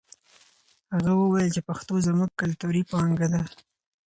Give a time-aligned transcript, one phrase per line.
[0.93, 3.41] هغه وویل چې پښتو زموږ کلتوري پانګه ده.